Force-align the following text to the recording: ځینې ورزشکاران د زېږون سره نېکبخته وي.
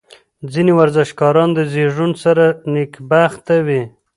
ځینې 0.51 0.71
ورزشکاران 0.79 1.49
د 1.53 1.59
زېږون 1.71 2.11
سره 2.23 2.45
نېکبخته 2.73 3.55
وي. 3.67 3.81